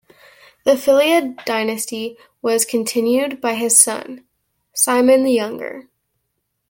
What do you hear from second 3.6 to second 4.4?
son,